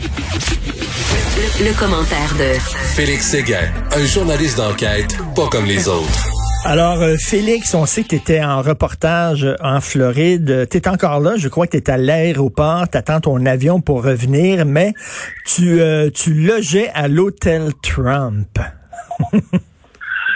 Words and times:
Le, 0.00 1.64
le 1.70 1.78
commentaire 1.78 2.32
de 2.38 2.54
Félix 2.94 3.30
Séguin, 3.32 3.66
un 3.96 4.04
journaliste 4.06 4.56
d'enquête 4.58 5.16
pas 5.34 5.48
comme 5.50 5.64
les 5.64 5.88
autres. 5.88 6.28
Alors, 6.64 7.00
euh, 7.02 7.16
Félix, 7.16 7.74
on 7.74 7.84
sait 7.86 8.02
que 8.04 8.08
tu 8.10 8.14
étais 8.16 8.40
en 8.42 8.62
reportage 8.62 9.46
en 9.60 9.80
Floride. 9.80 10.68
Tu 10.70 10.76
es 10.76 10.88
encore 10.88 11.18
là. 11.20 11.32
Je 11.36 11.48
crois 11.48 11.66
que 11.66 11.72
tu 11.72 11.78
es 11.78 11.90
à 11.90 11.96
l'aéroport. 11.96 12.88
Tu 12.90 12.96
attends 12.98 13.20
ton 13.20 13.44
avion 13.46 13.80
pour 13.80 14.04
revenir, 14.04 14.66
mais 14.66 14.92
tu, 15.46 15.80
euh, 15.80 16.10
tu 16.10 16.32
logeais 16.34 16.90
à 16.94 17.08
l'hôtel 17.08 17.72
Trump. 17.82 18.58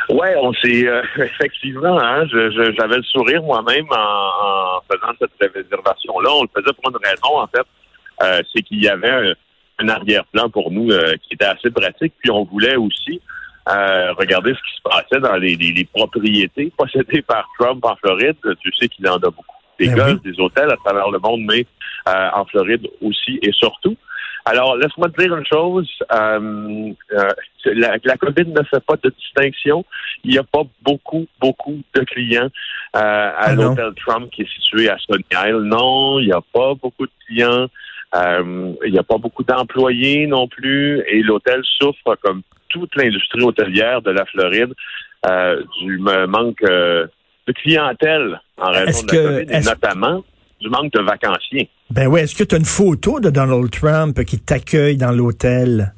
Ouais, 0.08 0.34
on 0.42 0.52
s'est 0.54 0.86
euh, 0.88 1.02
effectivement, 1.18 1.98
hein, 2.00 2.24
je- 2.32 2.50
je- 2.50 2.74
j'avais 2.78 2.96
le 2.96 3.02
sourire 3.04 3.42
moi-même 3.42 3.86
en, 3.90 3.94
en 3.96 4.80
faisant 4.90 5.12
cette 5.20 5.52
réservation-là. 5.54 6.30
On 6.32 6.42
le 6.42 6.48
faisait 6.54 6.72
pour 6.82 6.90
une 6.90 6.98
raison, 7.04 7.38
en 7.40 7.46
fait, 7.46 7.66
euh, 8.22 8.40
c'est 8.54 8.62
qu'il 8.62 8.82
y 8.82 8.88
avait 8.88 9.10
un, 9.10 9.32
un 9.82 9.88
arrière-plan 9.88 10.48
pour 10.50 10.70
nous 10.70 10.90
euh, 10.90 11.14
qui 11.22 11.34
était 11.34 11.44
assez 11.44 11.70
pratique. 11.70 12.14
Puis 12.18 12.30
on 12.30 12.44
voulait 12.44 12.76
aussi 12.76 13.20
euh, 13.68 14.12
regarder 14.14 14.52
ce 14.54 14.58
qui 14.58 14.76
se 14.76 14.82
passait 14.82 15.20
dans 15.20 15.36
les, 15.36 15.56
les- 15.56 15.72
les 15.72 15.84
propriétés 15.84 16.72
possédées 16.78 17.22
par 17.22 17.48
Trump 17.58 17.84
en 17.84 17.96
Floride. 17.96 18.36
Tu 18.60 18.70
sais 18.78 18.88
qu'il 18.88 19.06
en 19.08 19.16
a 19.16 19.18
beaucoup. 19.18 19.44
Des 19.78 19.88
Ben 19.88 19.94
golfs, 19.96 20.20
oui. 20.24 20.32
des 20.32 20.40
hôtels 20.40 20.70
à 20.70 20.76
travers 20.76 21.10
le 21.10 21.18
monde, 21.18 21.40
mais 21.48 21.64
euh, 22.08 22.28
en 22.34 22.44
Floride 22.44 22.86
aussi 23.00 23.38
et 23.42 23.52
surtout. 23.52 23.96
Alors, 24.44 24.76
laisse-moi 24.76 25.08
te 25.08 25.22
dire 25.22 25.34
une 25.36 25.46
chose. 25.46 25.88
euh, 26.12 26.90
euh, 27.12 27.28
la, 27.66 27.96
la 28.02 28.16
COVID 28.16 28.46
ne 28.48 28.62
fait 28.64 28.84
pas 28.84 28.96
de 29.02 29.08
distinction. 29.10 29.84
Il 30.24 30.32
n'y 30.32 30.38
a 30.38 30.42
pas 30.42 30.62
beaucoup, 30.82 31.26
beaucoup 31.40 31.80
de 31.94 32.00
clients 32.00 32.48
euh, 32.96 32.98
à 32.98 33.34
Ah 33.38 33.54
l'hôtel 33.54 33.92
Trump 34.04 34.30
qui 34.32 34.42
est 34.42 34.52
situé 34.52 34.88
à 34.90 34.98
Stony 34.98 35.24
Isle. 35.32 35.62
Non, 35.62 36.18
il 36.18 36.26
n'y 36.26 36.32
a 36.32 36.40
pas 36.52 36.74
beaucoup 36.74 37.06
de 37.06 37.12
clients. 37.26 37.68
Euh, 38.14 38.72
il 38.84 38.92
n'y 38.92 38.98
a 38.98 39.02
pas 39.02 39.18
beaucoup 39.18 39.42
d'employés 39.44 40.26
non 40.26 40.46
plus. 40.48 41.02
Et 41.08 41.22
l'hôtel 41.22 41.62
souffre, 41.78 42.16
comme 42.22 42.42
toute 42.68 42.94
l'industrie 42.96 43.42
hôtelière 43.42 44.02
de 44.02 44.10
la 44.10 44.24
Floride, 44.26 44.74
euh, 45.30 45.62
du 45.80 45.98
manque 45.98 46.62
euh, 46.62 47.06
de 47.46 47.52
clientèle 47.52 48.40
en 48.58 48.70
raison 48.70 49.06
de 49.06 49.12
la 49.12 49.22
que- 49.22 49.44
COVID, 49.44 49.56
et 49.56 49.60
notamment 49.60 50.24
du 50.60 50.68
manque 50.68 50.92
de 50.92 51.00
vacanciers. 51.00 51.68
Ben 51.90 52.06
oui, 52.06 52.20
est-ce 52.20 52.34
que 52.36 52.44
tu 52.44 52.54
as 52.54 52.58
une 52.58 52.64
photo 52.64 53.20
de 53.20 53.30
Donald 53.30 53.70
Trump 53.70 54.22
qui 54.24 54.38
t'accueille 54.38 54.96
dans 54.96 55.10
l'hôtel? 55.12 55.92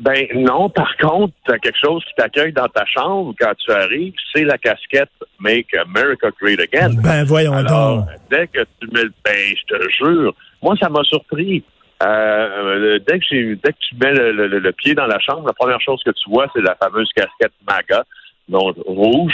Ben 0.00 0.26
non, 0.34 0.68
par 0.70 0.96
contre, 0.96 1.32
t'as 1.46 1.58
quelque 1.58 1.78
chose 1.82 2.02
qui 2.04 2.14
t'accueille 2.16 2.52
dans 2.52 2.68
ta 2.68 2.84
chambre 2.86 3.32
quand 3.38 3.52
tu 3.56 3.70
arrives, 3.70 4.14
c'est 4.34 4.44
la 4.44 4.58
casquette 4.58 5.10
Make 5.40 5.72
America 5.74 6.28
Great 6.40 6.58
Again. 6.60 6.94
Ben 7.02 7.24
voyons 7.24 7.52
Alors, 7.52 7.98
donc. 7.98 8.08
dès 8.30 8.46
que 8.48 8.60
tu 8.80 8.88
mets 8.92 9.04
le 9.04 9.12
ben, 9.24 9.32
je 9.56 9.74
te 9.76 9.88
jure, 9.92 10.34
moi 10.62 10.74
ça 10.80 10.88
m'a 10.88 11.02
surpris. 11.04 11.62
Euh, 12.02 12.06
euh, 12.06 12.98
dès 13.06 13.18
que 13.20 13.24
j'ai 13.30 13.54
dès 13.56 13.72
que 13.72 13.78
tu 13.88 13.94
mets 13.96 14.12
le, 14.12 14.32
le- 14.32 14.58
le 14.58 14.72
pied 14.72 14.94
dans 14.94 15.06
la 15.06 15.18
chambre, 15.20 15.46
la 15.46 15.52
première 15.52 15.80
chose 15.80 16.00
que 16.04 16.10
tu 16.10 16.28
vois, 16.28 16.48
c'est 16.54 16.60
la 16.62 16.74
fameuse 16.74 17.08
casquette 17.14 17.52
MAGA, 17.66 18.04
donc 18.48 18.74
rouge, 18.84 19.32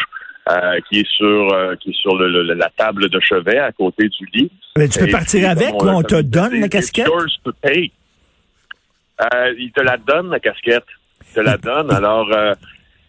euh, 0.50 0.78
qui 0.90 1.00
est 1.00 1.08
sur 1.16 1.52
euh, 1.54 1.74
qui 1.76 1.90
est 1.90 1.96
sur 2.00 2.16
le- 2.16 2.28
le- 2.42 2.54
la 2.54 2.68
table 2.76 3.08
de 3.08 3.18
chevet 3.20 3.58
à 3.58 3.72
côté 3.72 4.08
du 4.08 4.26
lit. 4.34 4.50
Ben, 4.76 4.88
tu 4.88 4.98
peux 4.98 5.08
Et 5.08 5.10
partir 5.10 5.40
puis, 5.40 5.64
avec 5.64 5.82
ou 5.82 5.88
on 5.88 6.02
te 6.02 6.20
donne 6.20 6.60
la 6.60 6.68
casquette? 6.68 7.06
yours 7.06 7.38
to 7.44 7.52
pay. 7.62 7.90
Euh, 9.22 9.52
il 9.58 9.70
te 9.72 9.80
la 9.80 9.96
donne, 9.96 10.30
la 10.30 10.40
casquette. 10.40 10.84
Il 11.28 11.34
te 11.34 11.40
la 11.40 11.56
donne. 11.68 11.90
Alors, 11.92 12.26
euh, 12.34 12.54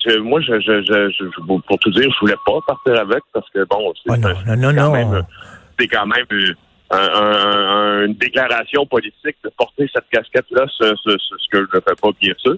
je- 0.05 0.17
moi, 0.19 0.41
je, 0.41 0.59
je, 0.59 1.25
pour 1.67 1.79
tout 1.79 1.91
dire, 1.91 2.09
je 2.13 2.19
voulais 2.19 2.35
pas 2.45 2.53
partir 2.67 2.99
avec 2.99 3.23
parce 3.33 3.49
que, 3.51 3.63
bon, 3.69 3.93
c'est 4.03 4.11
Oh 4.13 4.17
non, 4.17 4.29
un- 4.47 4.55
non, 4.55 4.73
non, 4.73 4.75
quand 4.75 4.87
non. 4.87 5.11
même, 5.11 5.23
c'est 5.79 5.87
quand 5.87 6.05
même 6.05 6.25
euh, 6.31 6.53
un- 6.91 6.97
un- 6.97 7.69
un- 8.01 8.05
une 8.07 8.15
déclaration 8.15 8.85
politique 8.85 9.37
de 9.43 9.49
porter 9.57 9.89
cette 9.93 10.09
casquette-là, 10.11 10.65
ce, 10.77 10.93
ce, 11.03 11.11
ce- 11.11 11.35
ce 11.37 11.47
que 11.51 11.57
je 11.71 11.77
ne 11.77 11.81
fais 11.81 11.95
pas, 12.01 12.09
bien 12.21 12.33
sûr. 12.37 12.57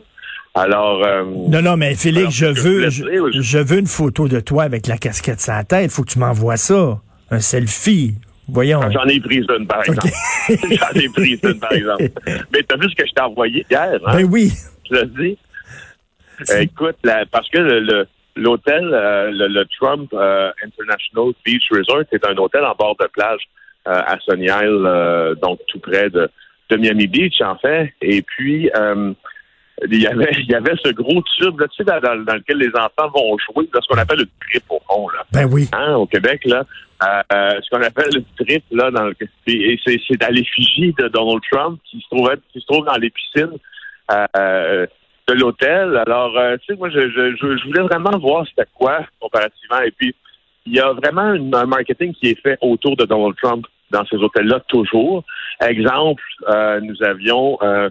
Alors, 0.55 1.03
euh, 1.05 1.23
Non, 1.49 1.61
non, 1.63 1.77
mais 1.77 1.95
Félix, 1.95 2.31
je 2.33 2.45
veux, 2.45 2.89
je 2.89 3.57
veux 3.57 3.79
une 3.79 3.87
photo 3.87 4.27
de 4.27 4.39
toi 4.39 4.63
avec 4.63 4.85
la 4.87 4.97
casquette 4.97 5.41
sur 5.41 5.51
la 5.53 5.63
tête. 5.63 5.91
faut 5.91 6.03
que 6.03 6.11
tu 6.11 6.19
m'envoies 6.19 6.57
ça. 6.57 6.99
Un 7.31 7.39
selfie. 7.39 8.15
Voyons. 8.47 8.81
j'en 8.91 9.05
ai 9.05 9.19
pris 9.19 9.37
une, 9.37 9.67
par 9.67 9.81
exemple. 9.83 10.09
j'en 10.49 10.99
ai 10.99 11.09
pris 11.09 11.39
une, 11.43 11.59
par 11.59 11.71
exemple. 11.71 12.03
Mais 12.51 12.59
tu 12.63 12.73
as 12.73 12.77
vu 12.77 12.89
ce 12.89 12.95
que 12.95 13.07
je 13.07 13.13
t'ai 13.13 13.21
envoyé 13.21 13.65
hier, 13.69 13.99
hein? 14.05 14.15
Ben 14.17 14.25
oui. 14.29 14.51
Je 14.89 14.95
le 14.97 15.05
dis. 15.05 15.37
Écoute, 16.59 16.97
la- 17.03 17.25
parce 17.25 17.49
que 17.49 17.59
le- 17.59 17.79
le- 17.79 18.07
l'hôtel, 18.35 18.89
euh, 18.91 19.29
le, 19.31 19.47
le 19.47 19.65
Trump 19.79 20.09
euh, 20.13 20.51
International 20.65 21.33
Beach 21.45 21.63
Resort, 21.71 22.03
est 22.11 22.25
un 22.25 22.35
hôtel 22.37 22.65
en 22.65 22.75
bord 22.75 22.95
de 22.99 23.07
plage 23.07 23.41
euh, 23.87 23.91
à 23.93 24.17
Sunny 24.19 24.45
Isle, 24.47 24.83
euh, 24.85 25.35
donc 25.35 25.59
tout 25.67 25.79
près 25.79 26.09
de, 26.09 26.29
de 26.69 26.77
Miami 26.77 27.07
Beach, 27.07 27.39
en 27.41 27.55
fait. 27.57 27.93
Et 28.01 28.21
puis, 28.23 28.69
il 29.91 30.01
y 30.01 30.07
avait, 30.07 30.29
il 30.39 30.49
y 30.49 30.55
avait 30.55 30.75
ce 30.83 30.91
gros 30.91 31.21
tube, 31.37 31.59
là, 31.59 31.67
tu 31.67 31.77
sais, 31.77 31.83
dans, 31.83 31.99
dans- 31.99 32.23
dans 32.23 32.35
lequel 32.35 32.57
les 32.57 32.69
enfants 32.69 33.09
vont 33.13 33.37
jouer, 33.39 33.67
là, 33.73 33.79
ce 33.81 33.87
qu'on 33.87 33.99
appelle 34.01 34.19
le 34.19 34.27
trip 34.49 34.63
au 34.69 34.79
fond, 34.87 35.07
là. 35.09 35.23
Ben 35.31 35.45
oui. 35.51 35.67
Hein, 35.73 35.95
au 35.95 36.05
Québec, 36.05 36.41
là, 36.45 36.63
euh, 37.03 37.21
euh, 37.33 37.59
ce 37.61 37.69
qu'on 37.69 37.81
appelle 37.83 38.09
le 38.13 38.23
trip, 38.45 38.63
là, 38.71 38.91
dans 38.91 39.03
le, 39.05 39.15
et 39.47 39.79
c'est, 39.85 39.99
c'est 40.07 40.23
à 40.23 40.29
l'effigie 40.31 40.93
de 40.97 41.07
Donald 41.09 41.41
Trump 41.51 41.79
qui 41.89 41.99
se 41.99 42.07
trouve, 42.15 42.29
qui 42.51 42.59
se 42.61 42.65
trouve 42.65 42.85
dans 42.85 42.95
les 42.97 43.09
piscines 43.09 43.57
euh, 44.11 44.85
de 45.27 45.33
l'hôtel. 45.33 45.97
Alors, 46.05 46.37
euh, 46.37 46.57
tu 46.57 46.73
sais, 46.73 46.77
moi, 46.79 46.89
je, 46.89 46.99
je, 47.09 47.35
je, 47.35 47.65
voulais 47.67 47.81
vraiment 47.81 48.17
voir 48.19 48.45
c'était 48.47 48.69
quoi 48.73 48.99
comparativement. 49.19 49.79
Et 49.85 49.91
puis, 49.91 50.13
il 50.65 50.75
y 50.75 50.79
a 50.79 50.91
vraiment 50.93 51.33
une- 51.33 51.53
un 51.55 51.65
marketing 51.65 52.13
qui 52.13 52.27
est 52.29 52.41
fait 52.41 52.57
autour 52.61 52.95
de 52.97 53.05
Donald 53.05 53.35
Trump 53.41 53.65
dans 53.91 54.05
ces 54.05 54.17
hôtels-là 54.17 54.59
toujours. 54.67 55.23
Exemple, 55.61 56.23
euh, 56.49 56.79
nous 56.81 57.01
avions 57.03 57.57
euh, 57.61 57.89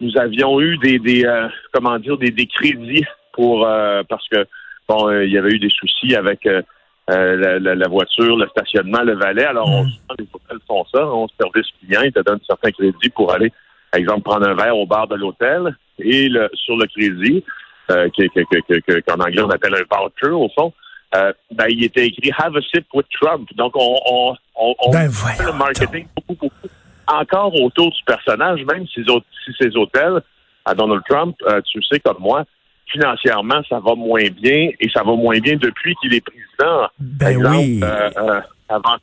nous 0.00 0.16
avions 0.18 0.60
eu 0.60 0.76
des, 0.78 0.98
des 0.98 1.24
euh, 1.24 1.48
comment 1.72 1.98
dire 1.98 2.16
des, 2.18 2.30
des 2.30 2.46
crédits 2.46 3.04
pour 3.32 3.66
euh, 3.66 4.02
parce 4.08 4.26
que 4.28 4.46
bon 4.88 5.08
euh, 5.08 5.24
il 5.24 5.32
y 5.32 5.38
avait 5.38 5.50
eu 5.50 5.58
des 5.58 5.70
soucis 5.70 6.14
avec 6.16 6.46
euh, 6.46 6.62
euh, 7.10 7.36
la, 7.36 7.58
la- 7.58 7.74
la 7.74 7.88
voiture, 7.88 8.36
le 8.36 8.46
stationnement, 8.48 9.02
le 9.02 9.14
valet. 9.16 9.44
Alors 9.44 9.68
on 9.68 9.84
les 10.18 10.26
hôtels 10.32 10.58
font 10.66 10.84
ça, 10.92 11.06
on 11.06 11.26
service 11.40 11.66
client, 11.80 12.02
ils 12.04 12.12
te 12.12 12.20
donnent 12.20 12.40
certains 12.46 12.70
crédits 12.70 13.10
pour 13.14 13.32
aller, 13.32 13.52
par 13.90 14.00
exemple, 14.00 14.22
prendre 14.22 14.48
un 14.48 14.54
verre 14.54 14.76
au 14.76 14.86
bar 14.86 15.08
de 15.08 15.16
l'hôtel 15.16 15.76
et 15.98 16.28
le, 16.28 16.48
sur 16.54 16.76
le 16.76 16.86
crédit, 16.86 17.42
euh, 17.90 18.08
que- 18.16 18.28
que- 18.28 18.44
que- 18.68 18.80
que- 18.80 19.00
qu'en 19.00 19.18
anglais 19.20 19.42
on 19.42 19.50
appelle 19.50 19.74
un 19.74 19.78
voucher 20.02 20.32
au 20.32 20.48
fond. 20.56 20.72
euh, 21.16 21.32
ben, 21.50 21.66
il 21.68 21.82
était 21.84 22.06
écrit 22.06 22.30
Have 22.38 22.56
a 22.56 22.60
sip 22.62 22.86
with 22.94 23.06
Trump. 23.20 23.48
Donc, 23.56 23.72
on, 23.74 23.96
on, 24.08 24.34
on, 24.54 24.74
on 24.86 24.90
Ben 24.92 25.10
fait 25.10 25.42
le 25.44 25.52
marketing 25.52 26.06
beaucoup, 26.14 26.34
beaucoup 26.46 26.68
encore 27.12 27.54
autour 27.60 27.90
du 27.90 28.02
personnage, 28.04 28.64
même 28.64 28.86
si, 28.88 29.02
si 29.04 29.52
ces 29.58 29.76
hôtels 29.76 30.20
à 30.64 30.74
Donald 30.74 31.02
Trump, 31.08 31.36
euh, 31.46 31.60
tu 31.62 31.78
le 31.78 31.84
sais 31.84 32.00
comme 32.00 32.18
moi, 32.20 32.44
financièrement, 32.86 33.62
ça 33.68 33.80
va 33.80 33.94
moins 33.94 34.28
bien 34.30 34.70
et 34.78 34.88
ça 34.92 35.02
va 35.02 35.12
moins 35.12 35.38
bien 35.38 35.56
depuis 35.56 35.94
qu'il 35.96 36.14
est 36.14 36.20
président. 36.20 36.88
Ben 36.98 37.28
exemple, 37.28 37.56
oui. 37.56 37.80
euh, 37.82 38.10
euh, 38.18 38.40
Van- 38.68 38.98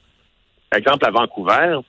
exemple, 0.76 1.06
à 1.06 1.12
Vancouver 1.12 1.80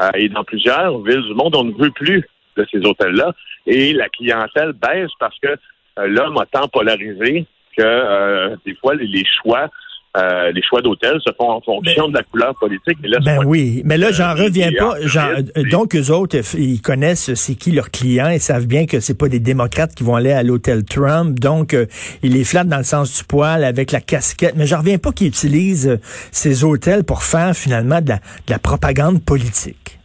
euh, 0.00 0.10
et 0.14 0.28
dans 0.28 0.44
plusieurs 0.44 1.02
villes 1.02 1.22
du 1.22 1.34
monde, 1.34 1.56
on 1.56 1.64
ne 1.64 1.72
veut 1.72 1.90
plus 1.90 2.24
de 2.56 2.66
ces 2.70 2.78
hôtels-là 2.84 3.32
et 3.66 3.92
la 3.92 4.08
clientèle 4.08 4.72
baisse 4.72 5.10
parce 5.18 5.38
que 5.40 5.48
euh, 5.48 6.06
l'homme 6.06 6.38
a 6.38 6.46
tant 6.46 6.68
polarisé 6.68 7.46
que 7.76 7.82
euh, 7.82 8.56
des 8.64 8.74
fois, 8.74 8.94
les, 8.94 9.06
les 9.06 9.24
choix 9.42 9.68
euh, 10.16 10.50
les 10.52 10.62
choix 10.62 10.80
d'hôtels 10.80 11.20
se 11.24 11.30
font 11.36 11.50
en 11.50 11.60
fonction 11.60 12.08
de 12.08 12.14
la 12.14 12.22
couleur 12.22 12.54
politique. 12.58 12.98
Mais 13.02 13.08
là, 13.08 13.18
c'est 13.22 13.36
Ben 13.36 13.44
oui, 13.44 13.82
mais 13.84 13.98
là, 13.98 14.10
j'en 14.10 14.30
Euh, 14.30 14.44
reviens 14.44 14.70
pas. 14.76 14.96
euh, 14.98 15.42
donc, 15.70 15.94
eux 15.94 16.10
autres, 16.10 16.36
ils 16.56 16.80
connaissent 16.80 17.34
c'est 17.34 17.54
qui 17.54 17.72
leurs 17.72 17.90
clients. 17.90 18.30
Ils 18.30 18.40
savent 18.40 18.66
bien 18.66 18.86
que 18.86 19.00
c'est 19.00 19.16
pas 19.18 19.28
des 19.28 19.38
démocrates 19.40 19.94
qui 19.94 20.04
vont 20.04 20.16
aller 20.16 20.32
à 20.32 20.42
l'hôtel 20.42 20.84
Trump. 20.84 21.38
Donc, 21.38 21.74
euh, 21.74 21.86
ils 22.22 22.32
les 22.32 22.44
flattent 22.44 22.68
dans 22.68 22.78
le 22.78 22.84
sens 22.84 23.18
du 23.18 23.24
poil 23.24 23.64
avec 23.64 23.92
la 23.92 24.00
casquette. 24.00 24.54
Mais 24.56 24.66
j'en 24.66 24.78
reviens 24.78 24.98
pas 24.98 25.12
qu'ils 25.12 25.28
utilisent 25.28 26.00
ces 26.32 26.64
hôtels 26.64 27.04
pour 27.04 27.22
faire 27.22 27.54
finalement 27.54 28.00
de 28.00 28.08
la, 28.08 28.16
de 28.16 28.50
la 28.50 28.58
propagande 28.58 29.22
politique. 29.24 29.98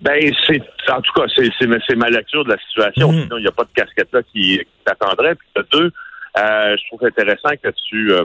Ben, 0.00 0.18
c'est, 0.48 0.60
en 0.90 1.00
tout 1.00 1.12
cas, 1.14 1.26
c'est, 1.36 1.94
ma 1.96 2.08
lecture 2.10 2.44
de 2.44 2.50
la 2.50 2.58
situation. 2.58 3.12
Mhm. 3.12 3.22
Sinon, 3.22 3.36
il 3.38 3.42
n'y 3.42 3.46
a 3.48 3.52
pas 3.52 3.62
de 3.64 3.70
casquette 3.72 4.08
là 4.12 4.20
qui, 4.32 4.58
qui 4.58 4.66
t'attendrait. 4.84 5.36
Puis, 5.36 5.46
de 5.54 5.66
deux, 5.70 5.92
euh, 6.38 6.76
je 6.76 6.86
trouve 6.88 7.06
intéressant 7.06 7.50
que 7.62 7.68
tu, 7.88 8.12
euh, 8.12 8.24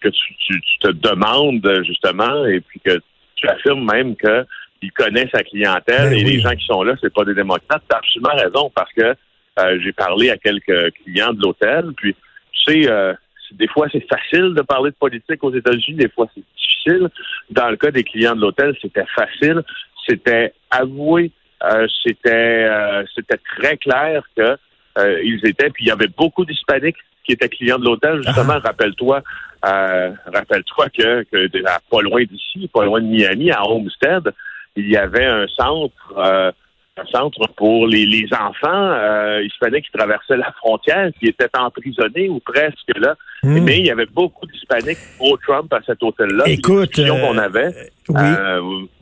que 0.00 0.08
tu, 0.08 0.34
tu, 0.38 0.60
tu 0.60 0.78
te 0.78 0.88
demandes, 0.88 1.84
justement, 1.84 2.46
et 2.46 2.60
puis 2.60 2.80
que 2.80 3.00
tu 3.36 3.48
affirmes 3.48 3.84
même 3.84 4.16
que 4.16 4.44
il 4.82 4.92
connaît 4.92 5.28
sa 5.32 5.42
clientèle 5.42 6.10
Ben 6.10 6.18
et 6.18 6.24
les 6.24 6.40
gens 6.40 6.52
qui 6.52 6.64
sont 6.64 6.82
là, 6.82 6.94
c'est 7.00 7.12
pas 7.12 7.24
des 7.24 7.34
démocrates. 7.34 7.82
T'as 7.88 7.98
absolument 7.98 8.34
raison 8.34 8.70
parce 8.74 8.92
que 8.92 9.14
euh, 9.58 9.78
j'ai 9.82 9.92
parlé 9.92 10.30
à 10.30 10.36
quelques 10.36 10.92
clients 11.02 11.32
de 11.32 11.42
l'hôtel, 11.42 11.92
puis 11.96 12.14
tu 12.52 12.72
sais, 12.72 12.88
euh, 12.90 13.12
des 13.52 13.66
fois 13.68 13.88
c'est 13.90 14.06
facile 14.08 14.54
de 14.54 14.62
parler 14.62 14.90
de 14.90 14.96
politique 14.96 15.42
aux 15.42 15.52
États-Unis, 15.52 15.96
des 15.96 16.08
fois 16.08 16.28
c'est 16.34 16.44
difficile. 16.56 17.08
Dans 17.50 17.68
le 17.68 17.76
cas 17.76 17.90
des 17.90 18.04
clients 18.04 18.36
de 18.36 18.40
l'hôtel, 18.40 18.76
c'était 18.80 19.06
facile, 19.16 19.62
c'était 20.06 20.52
avoué, 20.70 21.32
euh, 21.64 21.88
c'était 22.04 22.68
euh, 22.70 23.02
c'était 23.14 23.40
très 23.58 23.76
clair 23.78 24.22
que 24.36 24.56
euh, 24.98 25.20
ils 25.24 25.44
étaient, 25.44 25.70
puis 25.70 25.86
il 25.86 25.88
y 25.88 25.92
avait 25.92 26.08
beaucoup 26.16 26.44
d'hispaniques 26.44 26.98
qui 27.28 27.34
étaient 27.34 27.48
clients 27.50 27.78
de 27.78 27.84
l'hôtel. 27.84 28.22
Justement, 28.24 28.58
rappelle-toi, 28.58 29.22
euh, 29.66 30.10
rappelle-toi 30.32 30.88
que, 30.88 31.22
que 31.24 31.46
de- 31.48 31.62
à- 31.66 31.78
pas 31.90 32.00
loin 32.00 32.22
d'ici, 32.24 32.68
pas 32.72 32.84
loin 32.86 33.00
de 33.02 33.06
Miami, 33.06 33.50
à 33.50 33.62
Homestead, 33.68 34.32
il 34.76 34.88
y 34.88 34.96
avait 34.96 35.26
un 35.26 35.46
centre, 35.48 35.92
euh, 36.16 36.50
un 36.96 37.06
centre 37.06 37.46
pour 37.56 37.86
les, 37.86 38.06
les 38.06 38.26
enfants 38.32 38.90
euh, 38.92 39.42
hispaniques 39.44 39.84
qui 39.84 39.92
traversaient 39.98 40.36
la 40.38 40.52
frontière, 40.52 41.10
qui 41.20 41.26
étaient 41.26 41.48
emprisonnés 41.56 42.28
ou 42.30 42.40
presque 42.40 42.96
là. 42.96 43.14
Hmm. 43.42 43.60
Mais 43.62 43.78
il 43.78 43.86
y 43.86 43.90
avait 43.90 44.06
beaucoup 44.06 44.46
d'hispaniques 44.46 44.98
pro-Trump 45.18 45.72
à 45.72 45.80
cet 45.84 46.02
hôtel-là. 46.02 46.44
Écoute, 46.46 46.94
qu'on 46.96 47.36
avait. 47.38 47.72
Oui. 48.08 48.16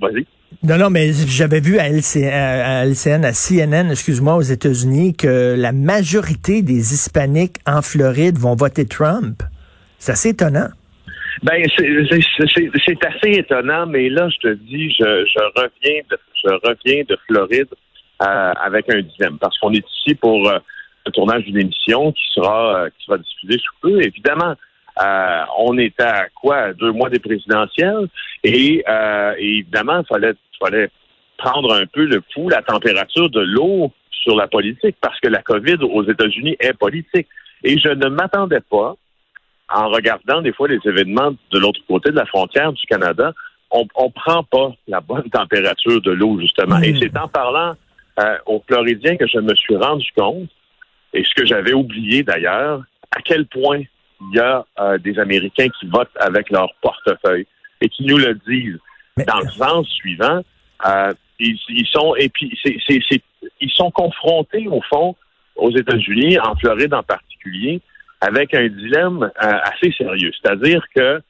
vas-y. 0.01 0.27
Non, 0.63 0.79
non, 0.79 0.91
mais 0.91 1.13
j'avais 1.13 1.61
vu 1.61 1.79
à, 1.79 1.89
LC, 1.89 2.25
à, 2.25 2.81
à 2.81 2.85
LCN, 2.87 3.25
à 3.25 3.33
CNN, 3.33 3.91
excuse-moi, 3.91 4.37
aux 4.37 4.43
États-Unis, 4.43 5.15
que 5.15 5.55
la 5.57 5.73
majorité 5.73 6.63
des 6.63 6.95
Hispaniques 6.95 7.57
en 7.67 7.83
Floride 7.83 8.39
vont 8.39 8.55
voter 8.55 8.87
Trump. 8.87 9.43
C'est 9.99 10.13
assez 10.13 10.31
étonnant. 10.31 10.69
Ben, 11.43 11.63
c'est- 11.77 13.05
assez 13.07 13.39
étonnant, 13.39 13.87
mais 13.87 14.09
là, 14.09 14.29
je 14.31 14.49
te 14.49 14.55
dis, 14.55 14.91
je, 14.91 15.05
je 15.27 15.61
reviens 15.61 16.01
de, 16.11 16.19
je 16.43 16.49
reviens 16.67 17.03
de 17.09 17.17
Floride 17.27 17.69
euh, 18.23 18.53
avec 18.65 18.89
un 18.91 19.01
dilemme, 19.03 19.37
parce 19.39 19.59
qu'on 19.59 19.73
est 19.73 19.85
ici 19.99 20.15
pour 20.15 20.49
euh, 20.49 20.59
le 21.05 21.13
tournage 21.13 21.45
d'une 21.45 21.59
émission 21.59 22.13
qui 22.13 22.25
sera 22.35 22.85
euh, 22.85 22.89
qui 22.97 23.05
sera 23.05 23.19
diffusée 23.19 23.59
sous 23.59 23.75
peu. 23.83 24.03
Évidemment, 24.03 24.55
euh, 25.03 25.43
on 25.59 25.77
était 25.79 26.03
à 26.03 26.29
quoi? 26.35 26.73
Deux 26.73 26.93
mois 26.93 27.11
des 27.11 27.19
présidentielles, 27.19 28.09
et, 28.43 28.85
euh, 28.89 29.35
et 29.39 29.59
évidemment, 29.59 30.01
il 30.01 30.07
fallait 30.07 30.35
fallait 30.59 30.89
prendre 31.37 31.75
un 31.75 31.87
peu 31.87 32.05
le 32.05 32.23
pouls, 32.33 32.49
la 32.49 32.63
température 32.63 33.29
de 33.29 33.41
l'eau 33.41 33.93
sur 34.11 34.37
la 34.37 34.49
politique, 34.49 34.97
parce 35.01 35.19
que 35.21 35.29
la 35.29 35.43
COVID 35.43 35.79
aux 35.83 36.05
États-Unis 36.05 36.57
est 36.61 36.73
politique. 36.73 37.29
Et 37.63 37.79
je 37.79 37.89
ne 37.89 38.09
m'attendais 38.09 38.61
pas 38.71 38.95
en 39.69 39.89
regardant 39.89 40.41
des 40.43 40.53
fois 40.53 40.69
les 40.69 40.79
événements 40.85 41.33
de 41.51 41.59
l'autre 41.59 41.81
côté 41.87 42.11
de 42.11 42.17
la 42.17 42.27
frontière 42.27 42.73
du 42.73 42.87
Canada, 42.87 43.33
on 43.71 43.83
ne 43.83 44.11
prend 44.13 44.45
pas 44.45 44.73
la 44.87 45.01
bonne 45.01 45.29
température 45.31 46.01
de 46.01 46.13
l'eau, 46.13 46.41
justement. 46.41 46.79
Et 46.79 46.95
c'est 47.01 47.17
en 47.19 47.29
parlant 47.29 47.75
euh, 48.21 48.39
aux 48.47 48.63
Floridiens 48.67 49.17
que 49.17 49.27
je 49.27 49.39
me 49.39 49.55
suis 49.55 49.77
rendu 49.77 50.09
compte, 50.17 50.49
et 51.13 51.25
ce 51.25 51.35
que 51.35 51.47
j'avais 51.47 51.73
oublié 51.73 52.23
d'ailleurs, 52.23 52.83
à 53.11 53.21
quel 53.23 53.47
point 53.47 53.83
il 54.21 54.37
y 54.37 54.41
a 54.41 54.65
euh, 54.79 54.99
des 54.99 55.19
Américains 55.19 55.69
qui 55.81 55.87
votent 55.87 56.17
avec 56.21 56.51
leur 56.51 56.73
portefeuille 56.81 57.47
et 57.81 57.89
qui 57.89 58.05
nous 58.05 58.19
le 58.19 58.35
disent. 58.49 58.79
Mais- 59.17 59.25
Dans 59.25 59.41
le 59.41 59.49
sens 59.51 59.89
suivant, 59.89 60.43
euh, 60.87 61.13
ils, 61.39 61.59
ils 61.69 61.87
sont 61.87 62.15
et 62.17 62.29
puis 62.29 62.59
c'est, 62.63 62.77
c'est- 62.87 63.03
c'est- 63.09 63.23
ils 63.61 63.71
sont 63.71 63.91
confrontés 63.91 64.67
au 64.69 64.81
fond 64.83 65.15
aux 65.57 65.71
États-Unis, 65.71 66.39
en 66.39 66.55
Floride 66.57 66.93
en 66.93 67.03
particulier, 67.03 67.81
avec 68.21 68.53
un 68.55 68.69
dilemme 68.69 69.23
euh, 69.43 69.59
assez 69.65 69.93
sérieux. 69.93 70.31
C'est-à-dire 70.41 70.83
que 70.95 71.21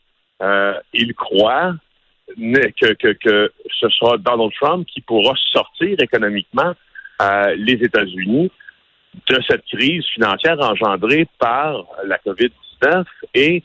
euh, 0.43 0.75
ils 0.93 1.15
croient 1.15 1.75
que, 2.37 2.93
que, 2.95 3.13
que 3.13 3.53
ce 3.81 3.89
sera 3.91 4.17
Donald 4.19 4.51
Trump 4.61 4.87
qui 4.93 5.01
pourra 5.01 5.35
sortir 5.53 5.97
économiquement 6.01 6.73
euh, 7.23 7.55
les 7.57 7.75
États-Unis 7.75 8.51
de 9.29 9.39
cette 9.49 9.65
crise 9.67 10.05
financière 10.13 10.59
engendrée 10.61 11.27
par 11.39 11.85
la 12.05 12.19
COVID-19 12.19 12.51
et 13.35 13.63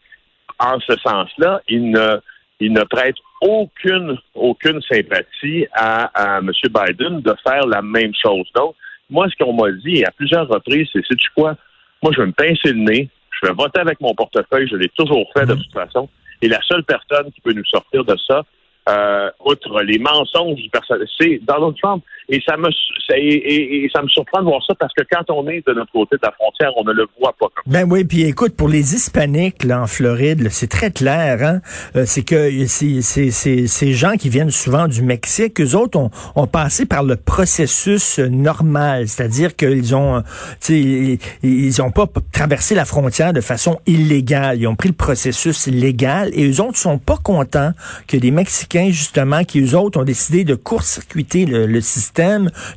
en 0.60 0.80
ce 0.80 0.96
sens-là, 0.98 1.62
il 1.68 1.92
ne, 1.92 2.20
il 2.60 2.72
ne 2.74 2.84
prête 2.84 3.16
aucune, 3.42 4.18
aucune 4.36 4.82
sympathie 4.84 5.66
à, 5.74 6.06
à 6.14 6.40
M. 6.40 6.52
Biden 6.64 7.22
de 7.22 7.36
faire 7.44 7.66
la 7.66 7.82
même 7.82 8.14
chose. 8.14 8.46
Donc, 8.56 8.76
moi, 9.10 9.28
ce 9.30 9.44
qu'on 9.44 9.54
m'a 9.54 9.72
dit 9.72 10.06
à 10.06 10.12
plusieurs 10.12 10.48
reprises, 10.48 10.88
c'est, 10.94 11.06
sais-tu 11.06 11.30
quoi? 11.36 11.56
Moi, 12.04 12.12
je 12.16 12.22
vais 12.22 12.28
me 12.28 12.32
pincer 12.32 12.74
le 12.74 12.80
nez, 12.80 13.10
je 13.32 13.48
vais 13.48 13.54
voter 13.54 13.80
avec 13.80 14.00
mon 14.00 14.14
portefeuille, 14.14 14.68
je 14.68 14.76
l'ai 14.76 14.90
toujours 14.90 15.30
fait 15.36 15.46
de 15.46 15.56
toute 15.56 15.74
façon, 15.74 16.08
et 16.42 16.48
la 16.48 16.62
seule 16.62 16.84
personne 16.84 17.32
qui 17.32 17.42
peut 17.42 17.54
nous 17.54 17.66
sortir 17.66 18.04
de 18.06 18.16
ça, 18.28 18.44
euh, 18.90 19.30
outre 19.46 19.82
les 19.84 20.00
mensonges 20.00 20.56
du 20.56 20.70
personnel, 20.70 21.08
c'est 21.20 21.40
Donald 21.44 21.76
Trump. 21.82 22.04
Et 22.34 22.42
ça 22.48 22.56
me 22.58 22.70
ça, 23.08 23.18
et, 23.18 23.22
et- 23.22 23.84
et 23.86 23.90
ça 23.94 24.02
me 24.02 24.08
surprend 24.08 24.40
de 24.40 24.46
voir 24.46 24.64
ça 24.66 24.74
parce 24.80 24.94
que 24.94 25.04
quand 25.12 25.30
on 25.30 25.48
est 25.50 25.66
de 25.68 25.74
notre 25.74 25.92
côté 25.92 26.16
de 26.16 26.22
la 26.24 26.32
frontière, 26.32 26.72
on 26.78 26.84
ne 26.86 26.94
le 26.94 27.06
voit 27.20 27.36
pas 27.40 27.48
Ben 27.68 27.86
oui, 27.90 28.04
puis 28.06 28.24
écoute, 28.24 28.56
pour 28.56 28.70
les 28.70 28.96
Hispaniques 28.96 29.64
là, 29.64 29.82
en 29.82 29.88
Floride, 29.88 30.48
c'est 30.50 30.70
très 30.70 30.92
clair. 30.92 31.44
Hein? 31.44 31.62
Euh, 31.96 32.04
c'est 32.06 32.24
que 32.24 32.50
ces 32.68 33.94
gens 33.94 34.14
qui 34.14 34.30
viennent 34.30 34.52
souvent 34.52 34.88
du 34.88 35.02
Mexique, 35.02 35.60
eux 35.60 35.76
autres 35.76 36.00
ont, 36.00 36.10
ont 36.36 36.48
passé 36.48 36.86
par 36.86 37.04
le 37.04 37.16
processus 37.18 38.20
euh, 38.20 38.28
normal, 38.30 39.08
c'est-à-dire 39.08 39.56
qu'ils 39.56 39.96
ont, 39.96 40.18
euh, 40.18 40.22
ils, 40.70 41.20
ils 41.44 41.74
pas 41.94 42.08
traversé 42.32 42.76
la 42.76 42.86
frontière 42.86 43.34
de 43.34 43.42
façon 43.42 43.80
illégale. 43.88 44.60
Ils 44.60 44.68
ont 44.68 44.76
pris 44.76 44.90
le 44.90 44.96
processus 44.96 45.68
légal 45.68 46.30
et 46.34 46.50
eux 46.50 46.62
autres 46.62 46.78
sont 46.78 46.98
pas 46.98 47.18
contents 47.18 47.72
que 48.08 48.16
des 48.18 48.32
Mexicains 48.32 48.90
justement, 48.92 49.44
qui 49.44 49.60
eux 49.60 49.76
autres 49.76 50.00
ont 50.00 50.04
décidé 50.06 50.44
de 50.46 50.56
court-circuiter 50.56 51.46
le, 51.46 51.66
le 51.66 51.82
système, 51.82 52.21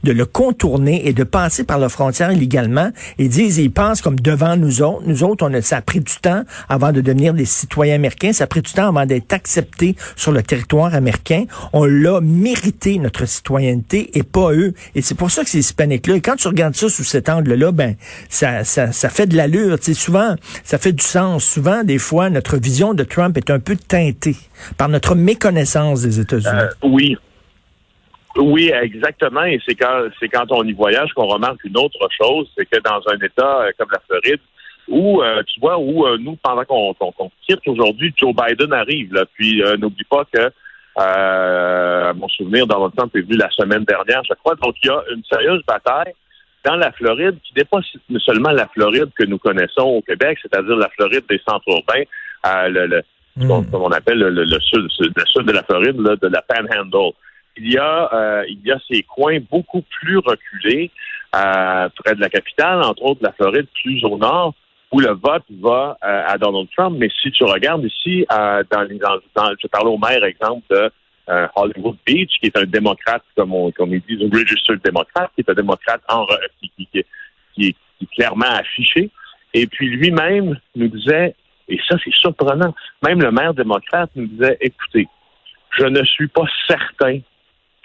de 0.02 0.12
le 0.12 0.26
contourner 0.26 1.08
et 1.08 1.12
de 1.12 1.24
passer 1.24 1.64
par 1.64 1.78
la 1.78 1.88
frontière 1.88 2.32
illégalement. 2.32 2.90
Et 3.18 3.28
disent, 3.28 3.58
ils 3.58 3.70
pensent 3.70 4.02
comme 4.02 4.18
devant 4.18 4.56
nous 4.56 4.82
autres. 4.82 5.02
Nous 5.06 5.24
autres, 5.24 5.46
on 5.46 5.54
a, 5.54 5.62
ça 5.62 5.78
a 5.78 5.82
pris 5.82 6.00
du 6.00 6.14
temps 6.20 6.44
avant 6.68 6.92
de 6.92 7.00
devenir 7.00 7.34
des 7.34 7.44
citoyens 7.44 7.94
américains. 7.94 8.32
Ça 8.32 8.44
a 8.44 8.46
pris 8.46 8.62
du 8.62 8.72
temps 8.72 8.88
avant 8.88 9.06
d'être 9.06 9.32
acceptés 9.32 9.96
sur 10.16 10.32
le 10.32 10.42
territoire 10.42 10.94
américain. 10.94 11.44
On 11.72 11.84
l'a 11.84 12.20
mérité, 12.20 12.98
notre 12.98 13.26
citoyenneté, 13.26 14.10
et 14.14 14.22
pas 14.22 14.52
eux. 14.52 14.74
Et 14.94 15.02
c'est 15.02 15.14
pour 15.14 15.30
ça 15.30 15.44
que 15.44 15.50
ces 15.50 15.58
hispaniques-là, 15.58 16.16
et 16.16 16.20
quand 16.20 16.36
tu 16.36 16.48
regardes 16.48 16.76
ça 16.76 16.88
sous 16.88 17.04
cet 17.04 17.28
angle-là, 17.28 17.72
ben, 17.72 17.96
ça, 18.28 18.64
ça, 18.64 18.92
ça 18.92 19.08
fait 19.08 19.26
de 19.26 19.36
l'allure. 19.36 19.78
Tu 19.78 19.86
sais, 19.86 19.94
souvent, 19.94 20.36
ça 20.64 20.78
fait 20.78 20.92
du 20.92 21.04
sens. 21.04 21.44
Souvent, 21.44 21.84
des 21.84 21.98
fois, 21.98 22.30
notre 22.30 22.56
vision 22.56 22.94
de 22.94 23.04
Trump 23.04 23.36
est 23.36 23.50
un 23.50 23.58
peu 23.58 23.76
teintée 23.76 24.36
par 24.76 24.88
notre 24.88 25.14
méconnaissance 25.14 26.02
des 26.02 26.20
États-Unis. 26.20 26.52
Euh, 26.54 26.68
oui. 26.82 27.16
Oui, 28.36 28.70
exactement. 28.82 29.44
Et 29.44 29.60
c'est 29.66 29.74
quand 29.76 30.08
c'est 30.18 30.28
quand 30.28 30.46
on 30.50 30.64
y 30.64 30.72
voyage 30.72 31.12
qu'on 31.14 31.26
remarque 31.26 31.62
une 31.64 31.76
autre 31.78 32.08
chose, 32.20 32.48
c'est 32.56 32.66
que 32.66 32.80
dans 32.80 33.00
un 33.08 33.16
État 33.24 33.62
euh, 33.62 33.70
comme 33.78 33.88
la 33.92 34.00
Floride, 34.06 34.40
où 34.88 35.22
euh, 35.22 35.42
tu 35.46 35.60
vois, 35.60 35.78
où 35.78 36.06
euh, 36.06 36.16
nous, 36.20 36.36
pendant 36.42 36.64
qu'on 36.64 36.94
qu'on 36.94 37.12
qu'on 37.12 37.30
quitte 37.46 37.66
aujourd'hui, 37.68 38.12
Joe 38.16 38.34
Biden 38.34 38.72
arrive. 38.72 39.14
Là, 39.14 39.24
puis 39.34 39.62
euh, 39.62 39.76
n'oublie 39.76 40.04
pas 40.10 40.24
que 40.32 40.50
euh, 40.98 42.10
à 42.10 42.12
mon 42.12 42.28
souvenir, 42.28 42.66
Donald 42.66 42.92
Trump 42.96 43.14
est 43.16 43.20
venu 43.22 43.36
la 43.36 43.50
semaine 43.50 43.84
dernière, 43.84 44.22
je 44.28 44.34
crois. 44.34 44.54
Donc 44.56 44.74
il 44.82 44.88
y 44.88 44.90
a 44.90 45.02
une 45.14 45.22
sérieuse 45.24 45.62
bataille 45.66 46.12
dans 46.64 46.76
la 46.76 46.92
Floride 46.92 47.36
qui 47.44 47.52
dépasse 47.54 47.84
seulement 48.18 48.50
la 48.50 48.66
Floride 48.68 49.10
que 49.16 49.24
nous 49.24 49.38
connaissons 49.38 49.82
au 49.82 50.02
Québec, 50.02 50.38
c'est-à-dire 50.42 50.76
la 50.76 50.88
Floride 50.90 51.24
des 51.28 51.40
centres 51.46 51.68
urbains, 51.68 52.02
euh, 52.46 52.68
le, 52.68 52.86
le, 52.86 53.02
Hmm. 53.36 53.48
comme 53.48 53.82
on 53.82 53.90
appelle 53.90 54.18
le, 54.20 54.30
le- 54.30 54.44
le 54.44 54.60
sud, 54.60 54.86
le 55.00 55.24
sud 55.26 55.42
de 55.44 55.50
la 55.50 55.64
Floride, 55.64 55.98
là, 55.98 56.14
de 56.14 56.28
la 56.28 56.40
Panhandle. 56.42 57.10
Il 57.56 57.72
y 57.72 57.78
a, 57.78 58.12
euh, 58.12 58.44
il 58.48 58.60
y 58.64 58.72
a 58.72 58.78
ces 58.90 59.02
coins 59.02 59.38
beaucoup 59.50 59.82
plus 59.82 60.18
reculés, 60.18 60.90
euh, 61.34 61.88
près 62.02 62.14
de 62.14 62.20
la 62.20 62.28
capitale, 62.28 62.82
entre 62.82 63.02
autres 63.02 63.22
la 63.22 63.32
Floride, 63.32 63.66
plus 63.82 64.04
au 64.04 64.18
nord, 64.18 64.54
où 64.92 65.00
le 65.00 65.12
vote 65.12 65.44
va 65.60 65.96
euh, 66.04 66.22
à 66.26 66.38
Donald 66.38 66.68
Trump. 66.76 66.96
Mais 66.98 67.08
si 67.20 67.30
tu 67.30 67.44
regardes 67.44 67.84
ici, 67.84 68.26
euh, 68.32 68.62
dans 68.70 68.82
les, 68.82 68.98
dans, 68.98 69.18
je 69.60 69.66
parlais 69.68 69.90
au 69.90 69.98
maire, 69.98 70.24
exemple 70.24 70.64
de 70.70 70.90
euh, 71.28 71.48
Hollywood 71.56 71.96
Beach, 72.04 72.30
qui 72.40 72.46
est 72.46 72.56
un 72.56 72.64
démocrate, 72.64 73.24
comme 73.36 73.54
on, 73.54 73.70
comme 73.72 73.94
ils 73.94 74.02
disent, 74.02 74.22
un 74.22 74.36
registered 74.36 74.80
démocrate, 74.82 75.30
qui 75.34 75.40
est 75.40 75.50
un 75.50 75.54
démocrate 75.54 76.02
en, 76.08 76.26
qui, 76.60 76.70
qui, 76.76 76.86
qui, 76.86 77.04
qui 77.54 77.66
est, 77.68 77.76
qui 77.98 78.04
est 78.04 78.14
clairement 78.14 78.46
affiché. 78.46 79.10
Et 79.52 79.66
puis 79.66 79.88
lui-même 79.88 80.58
nous 80.74 80.88
disait, 80.88 81.34
et 81.68 81.80
ça 81.88 81.96
c'est 82.04 82.12
surprenant, 82.14 82.74
même 83.02 83.22
le 83.22 83.30
maire 83.30 83.54
démocrate 83.54 84.10
nous 84.16 84.26
disait, 84.26 84.58
écoutez, 84.60 85.08
je 85.78 85.86
ne 85.86 86.04
suis 86.04 86.28
pas 86.28 86.46
certain 86.68 87.20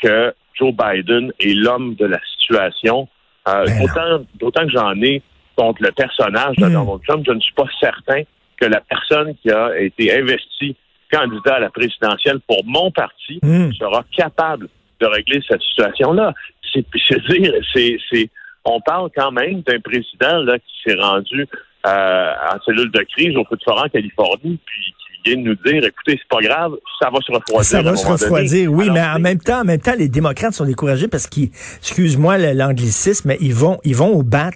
que 0.02 0.34
Joe 0.56 0.74
Biden 0.74 1.32
est 1.40 1.54
l'homme 1.54 1.96
de 1.96 2.06
la 2.06 2.20
situation. 2.40 3.08
Euh, 3.48 3.66
Ben 3.66 3.80
non. 3.80 3.86
d'autant, 3.86 4.26
d'autant 4.36 4.66
que 4.66 4.72
j'en 4.72 5.02
ai 5.02 5.22
contre 5.56 5.82
le 5.84 5.92
personnage 5.92 6.56
de 6.58 6.66
Hmm. 6.66 6.74
Donald 6.74 7.02
Trump, 7.08 7.24
je 7.28 7.32
ne 7.34 7.40
suis 7.40 7.54
pas 7.54 7.68
certain 7.80 8.22
que 8.58 8.66
la 8.66 8.82
personne 8.82 9.36
qui 9.42 9.50
a 9.52 9.78
été 9.80 10.14
investie 10.18 10.76
candidat 11.12 11.56
à 11.56 11.60
la 11.60 11.70
présidentielle 11.70 12.40
pour 12.48 12.62
mon 12.66 12.92
parti 12.92 13.40
Hmm. 13.42 13.72
sera 13.74 14.04
capable 14.16 14.68
de 15.00 15.06
régler 15.06 15.42
cette 15.48 15.62
situation-là. 15.62 16.34
C'est, 16.74 16.86
dire, 17.30 17.54
c'est, 17.74 18.30
on 18.66 18.80
parle 18.82 19.10
quand 19.16 19.32
même 19.32 19.62
d'un 19.62 19.80
président 19.80 20.38
là 20.44 20.60
qui 20.60 20.74
s'est 20.84 20.96
rendu 21.00 21.48
euh, 21.88 22.32
en 22.54 22.60
cellule 22.66 22.92
de 22.92 23.02
crise 23.16 23.36
au 23.38 23.46
feu 23.46 23.56
de 23.56 23.64
forêt 23.64 23.86
en 23.86 23.90
Californie, 23.90 24.60
puis 24.66 24.94
vient 25.26 25.38
de 25.38 25.42
nous 25.42 25.56
dire, 25.56 25.84
écoutez, 25.86 26.20
c'est 26.20 26.28
pas 26.30 26.42
grave, 26.42 26.74
ça 27.02 27.10
va 27.10 27.20
se 27.20 27.32
refroidir. 27.32 27.66
Ça 27.66 27.82
va 27.82 27.96
se 27.96 28.08
refroidir, 28.08 28.72
oui, 28.72 28.86
Alors, 28.86 28.96
mais 28.96 29.04
en 29.04 29.20
même 29.20 29.40
temps, 29.40 29.62
en 29.62 29.66
même 29.66 29.82
temps, 29.82 29.96
les 29.98 30.10
démocrates 30.10 30.54
sont 30.54 30.66
découragés 30.66 31.08
parce 31.08 31.28
qu'ils, 31.28 31.50
excuse-moi 31.80 32.38
l'anglicisme, 32.54 33.30
mais 33.30 33.38
ils 33.42 33.54
vont, 33.54 33.80
ils 33.84 33.96
vont 33.96 34.10
au 34.10 34.24
bat 34.24 34.52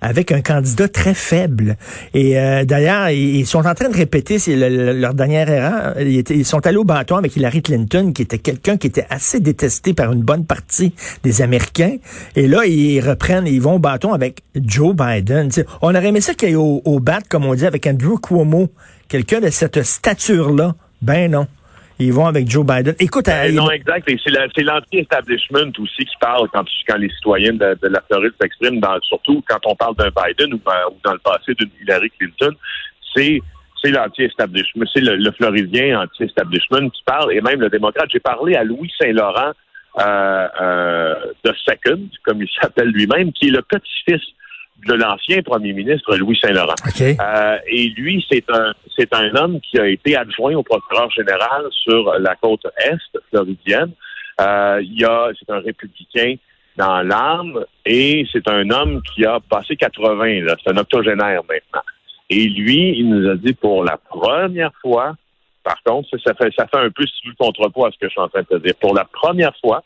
avec 0.00 0.32
un 0.32 0.40
candidat 0.40 0.88
très 0.88 1.14
faible. 1.14 1.76
Et 2.14 2.38
euh, 2.38 2.64
d'ailleurs, 2.64 3.10
ils 3.10 3.46
sont 3.46 3.66
en 3.66 3.74
train 3.74 3.88
de 3.88 3.96
répéter 3.96 4.38
leur 4.56 5.14
dernière 5.14 5.48
erreur. 5.48 6.00
Ils, 6.00 6.44
sont 6.44 6.66
allés 6.66 6.78
au 6.78 6.84
bâton 6.84 7.16
avec 7.16 7.36
Hillary 7.36 7.62
Clinton, 7.62 8.12
qui 8.12 8.22
était 8.22 8.38
quelqu'un 8.38 8.76
qui 8.76 8.86
était 8.86 9.06
assez 9.10 9.40
détesté 9.40 9.94
par 9.94 10.12
une 10.12 10.22
bonne 10.22 10.46
partie 10.46 10.94
des 11.22 11.42
Américains. 11.42 11.96
Et 12.36 12.48
là, 12.48 12.64
ils 12.64 13.00
reprennent, 13.00 13.46
ils 13.46 13.60
vont 13.60 13.74
au 13.74 13.78
bâton 13.78 14.12
avec 14.14 14.42
Joe 14.54 14.94
Biden. 14.94 15.50
on 15.82 15.94
aurait 15.94 16.08
aimé 16.08 16.20
ça 16.20 16.34
qu'il 16.34 16.48
y 16.48 16.52
ait 16.52 16.56
au, 16.56 16.80
au 16.84 17.00
bat, 17.00 17.20
comme 17.28 17.44
on 17.44 17.54
dit, 17.54 17.66
avec 17.66 17.86
Andrew 17.86 18.18
Cuomo, 18.18 18.70
quelqu'un 19.10 19.40
de 19.40 19.50
cette 19.50 19.82
stature-là? 19.82 20.74
Ben 21.02 21.30
non. 21.30 21.46
Ils 21.98 22.14
vont 22.14 22.26
avec 22.26 22.48
Joe 22.48 22.64
Biden. 22.64 22.94
Écoute, 22.98 23.28
euh, 23.28 23.52
non, 23.52 23.70
exact. 23.70 24.08
c'est 24.24 24.62
l'anti-establishment 24.62 25.72
aussi 25.78 26.06
qui 26.06 26.16
parle 26.18 26.48
quand, 26.50 26.64
quand 26.88 26.96
les 26.96 27.10
citoyens 27.10 27.52
de, 27.52 27.76
la 27.82 28.00
Floride 28.06 28.32
s'expriment, 28.40 28.80
surtout 29.02 29.44
quand 29.46 29.58
on 29.66 29.76
parle 29.76 29.96
d'un 29.96 30.08
Biden 30.08 30.54
ou, 30.54 30.60
dans 31.04 31.12
le 31.12 31.18
passé 31.18 31.52
d'une 31.58 31.68
Hillary 31.82 32.10
Clinton. 32.18 32.54
C'est 33.14 33.40
c'est 33.82 33.90
l'anti-establishment, 33.90 34.84
c'est 34.92 35.00
le, 35.00 35.30
Floridien 35.32 36.00
anti-establishment 36.02 36.90
qui 36.90 37.02
parle, 37.04 37.32
et 37.32 37.40
même 37.40 37.60
le 37.60 37.70
démocrate. 37.70 38.08
J'ai 38.10 38.20
parlé 38.20 38.54
à 38.54 38.62
Louis 38.62 38.90
Saint-Laurent 39.00 39.52
euh, 39.98 40.48
euh, 40.60 41.14
de 41.44 41.54
Second, 41.66 42.00
comme 42.24 42.42
il 42.42 42.48
s'appelle 42.60 42.88
lui-même, 42.88 43.32
qui 43.32 43.48
est 43.48 43.52
le 43.52 43.62
petit-fils 43.62 44.22
de 44.86 44.94
l'ancien 44.94 45.42
premier 45.42 45.72
ministre 45.72 46.16
Louis 46.16 46.38
Saint-Laurent. 46.42 46.74
Euh, 47.00 47.58
et 47.66 47.88
lui, 47.90 48.24
c'est 48.30 48.44
un 48.50 48.72
c'est 48.96 49.12
un 49.14 49.34
homme 49.36 49.60
qui 49.60 49.78
a 49.78 49.86
été 49.86 50.16
adjoint 50.16 50.54
au 50.54 50.62
procureur 50.62 51.10
général 51.10 51.66
sur 51.70 52.14
la 52.18 52.34
côte 52.36 52.66
est 52.78 53.20
floridienne. 53.30 53.92
Euh, 54.40 54.82
il 54.82 55.04
a 55.04 55.30
c'est 55.38 55.52
un 55.52 55.60
républicain 55.60 56.34
dans 56.76 57.02
l'âme 57.02 57.64
et 57.84 58.26
c'est 58.32 58.48
un 58.48 58.70
homme 58.70 59.02
qui 59.14 59.24
a 59.24 59.38
passé 59.40 59.76
80 59.76 60.44
là, 60.44 60.56
c'est 60.62 60.72
un 60.72 60.76
octogénaire 60.76 61.42
maintenant. 61.48 61.82
Et 62.30 62.48
lui, 62.48 62.94
il 62.96 63.08
nous 63.08 63.28
a 63.28 63.34
dit 63.34 63.54
pour 63.54 63.84
la 63.84 63.96
première 63.96 64.72
fois, 64.80 65.14
par 65.64 65.82
contre, 65.84 66.08
ça 66.24 66.32
fait 66.34 66.50
ça 66.56 66.66
fait 66.66 66.78
un 66.78 66.90
peu 66.90 67.04
si 67.06 67.26
le 67.26 67.34
contrepoids 67.38 67.88
à 67.88 67.90
ce 67.90 67.98
que 67.98 68.06
je 68.06 68.10
suis 68.10 68.20
en 68.20 68.28
train 68.28 68.42
de 68.42 68.46
te 68.46 68.62
dire. 68.62 68.74
Pour 68.80 68.94
la 68.94 69.04
première 69.04 69.56
fois, 69.60 69.82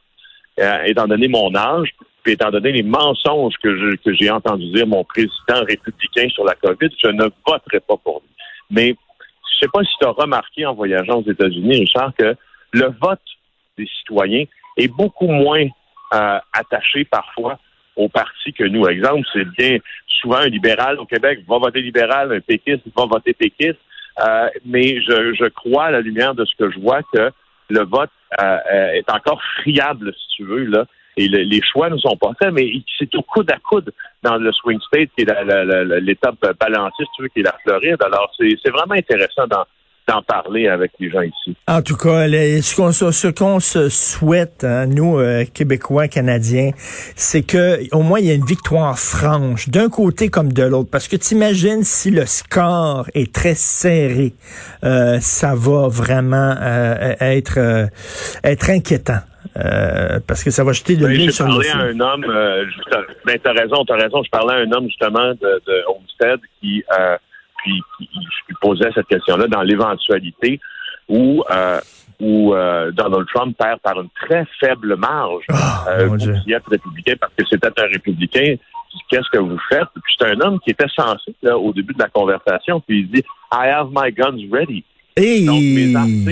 euh, 0.60 0.82
étant 0.84 1.06
donné 1.06 1.26
mon 1.26 1.54
âge, 1.54 1.88
puis 2.24 2.32
étant 2.32 2.50
donné 2.50 2.72
les 2.72 2.82
mensonges 2.82 3.54
que, 3.62 3.96
que 3.96 4.14
j'ai 4.14 4.30
entendu 4.30 4.66
dire 4.70 4.86
mon 4.86 5.04
président 5.04 5.62
républicain 5.68 6.28
sur 6.30 6.44
la 6.44 6.54
COVID, 6.54 6.88
je 7.02 7.08
ne 7.08 7.24
voterai 7.46 7.80
pas 7.80 7.96
pour 8.02 8.22
lui. 8.22 8.34
Mais 8.70 8.96
je 9.52 9.58
sais 9.60 9.70
pas 9.72 9.84
si 9.84 9.92
tu 10.00 10.06
as 10.06 10.10
remarqué 10.10 10.66
en 10.66 10.74
voyageant 10.74 11.20
aux 11.20 11.30
États-Unis, 11.30 11.80
Richard, 11.80 12.12
que 12.18 12.34
le 12.72 12.86
vote 13.00 13.20
des 13.76 13.86
citoyens 13.98 14.44
est 14.76 14.88
beaucoup 14.88 15.28
moins 15.28 15.66
euh, 16.14 16.38
attaché 16.52 17.04
parfois 17.04 17.58
au 17.94 18.08
parti 18.08 18.52
que 18.52 18.64
nous. 18.64 18.88
Exemple, 18.88 19.26
c'est 19.32 19.48
bien 19.56 19.78
souvent 20.06 20.38
un 20.38 20.48
libéral 20.48 20.98
au 20.98 21.04
Québec 21.04 21.40
va 21.46 21.58
voter 21.58 21.82
libéral, 21.82 22.32
un 22.32 22.40
péquiste 22.40 22.82
va 22.96 23.04
voter 23.04 23.34
péquiste. 23.34 23.78
Euh, 24.20 24.48
mais 24.64 25.00
je, 25.02 25.34
je 25.34 25.48
crois, 25.48 25.86
à 25.86 25.90
la 25.90 26.00
lumière 26.00 26.34
de 26.34 26.44
ce 26.44 26.54
que 26.56 26.70
je 26.70 26.78
vois, 26.78 27.02
que 27.12 27.30
le 27.68 27.84
vote 27.84 28.10
euh, 28.40 28.58
euh, 28.72 28.92
est 28.92 29.10
encore 29.10 29.42
friable, 29.60 30.14
si 30.14 30.36
tu 30.36 30.44
veux, 30.44 30.64
là, 30.64 30.86
et 31.16 31.28
les 31.28 31.60
choix 31.62 31.90
ne 31.90 31.96
sont 31.98 32.16
pas 32.16 32.32
faits, 32.40 32.52
mais 32.52 32.70
c'est 32.98 33.14
au 33.14 33.22
coude 33.22 33.50
à 33.50 33.58
coude 33.58 33.92
dans 34.22 34.36
le 34.36 34.52
swing 34.52 34.80
state 34.80 35.10
qui 35.16 35.24
est 35.24 36.00
l'étape 36.00 36.40
balancée, 36.58 37.04
tu 37.14 37.22
veux, 37.22 37.28
qui 37.28 37.40
est 37.40 37.44
la 37.44 37.56
Floride. 37.62 38.02
Alors, 38.04 38.30
c'est 38.38 38.70
vraiment 38.70 38.94
intéressant 38.94 39.46
d'en 39.46 40.22
parler 40.22 40.68
avec 40.68 40.92
les 40.98 41.10
gens 41.10 41.22
ici. 41.22 41.56
En 41.66 41.80
tout 41.80 41.96
cas, 41.96 42.26
ce 42.28 43.30
qu'on 43.30 43.60
se 43.60 43.88
souhaite, 43.88 44.64
hein, 44.64 44.86
nous, 44.86 45.18
euh, 45.18 45.44
Québécois, 45.52 46.08
Canadiens, 46.08 46.72
c'est 47.14 47.42
que 47.42 47.80
au 47.94 48.02
moins 48.02 48.18
il 48.18 48.26
y 48.26 48.30
a 48.30 48.34
une 48.34 48.44
victoire 48.44 48.98
franche, 48.98 49.68
d'un 49.68 49.88
côté 49.88 50.28
comme 50.28 50.52
de 50.52 50.62
l'autre. 50.62 50.90
Parce 50.90 51.08
que 51.08 51.16
t'imagines 51.16 51.84
si 51.84 52.10
le 52.10 52.26
score 52.26 53.06
est 53.14 53.32
très 53.32 53.54
serré, 53.54 54.34
euh, 54.84 55.18
ça 55.20 55.54
va 55.54 55.88
vraiment 55.88 56.54
euh, 56.60 57.14
être, 57.20 57.88
être 58.42 58.70
inquiétant. 58.70 59.20
Euh, 59.56 60.18
parce 60.26 60.42
que 60.42 60.50
ça 60.50 60.64
va 60.64 60.72
jeter 60.72 60.96
de 60.96 61.06
l'huile 61.06 61.32
sur 61.32 61.46
le 61.46 61.62
feu. 61.62 61.78
à 61.78 61.82
un 61.82 62.00
homme, 62.00 62.24
euh, 62.28 62.64
ben, 63.24 63.38
t'as 63.42 63.52
raison, 63.52 63.84
t'as 63.84 63.96
raison, 63.96 64.22
je 64.24 64.30
parlais 64.30 64.54
à 64.54 64.56
un 64.58 64.72
homme 64.72 64.86
justement 64.86 65.28
de, 65.28 65.62
de 65.66 65.84
Homestead 65.86 66.40
qui, 66.60 66.82
euh, 66.98 67.16
qui, 67.64 67.80
posait 68.60 68.90
cette 68.94 69.06
question-là 69.06 69.46
dans 69.46 69.62
l'éventualité 69.62 70.58
où, 71.08 71.44
euh, 71.50 71.80
où 72.20 72.54
euh, 72.54 72.90
Donald 72.92 73.26
Trump 73.32 73.56
perd 73.58 73.80
par 73.80 74.00
une 74.00 74.08
très 74.26 74.44
faible 74.58 74.96
marge 74.96 75.44
oh, 75.50 75.54
euh, 75.88 76.16
être 76.48 76.70
républicain 76.70 77.14
parce 77.20 77.32
que 77.34 77.44
c'était 77.48 77.68
un 77.78 77.86
républicain. 77.86 78.56
Qu'est-ce 79.10 79.28
que 79.30 79.38
vous 79.38 79.58
faites? 79.68 79.88
Puis 80.02 80.14
c'est 80.18 80.26
un 80.26 80.40
homme 80.40 80.60
qui 80.60 80.70
était 80.70 80.86
censé 80.94 81.34
là, 81.42 81.58
au 81.58 81.72
début 81.72 81.94
de 81.94 81.98
la 81.98 82.08
conversation, 82.08 82.80
puis 82.80 83.00
il 83.00 83.10
dit 83.10 83.24
I 83.52 83.68
have 83.68 83.88
my 83.92 84.12
guns 84.12 84.48
ready. 84.52 84.84
Donc 85.16 85.60
mes 85.60 85.94
armes, 85.94 86.24